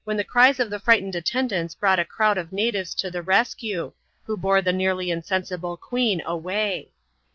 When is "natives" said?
2.51-2.95